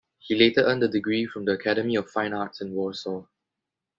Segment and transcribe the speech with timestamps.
[0.17, 3.27] He later earned a degree from the Academy of Fine Arts in Warsaw.